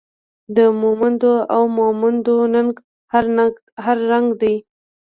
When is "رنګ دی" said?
4.11-4.55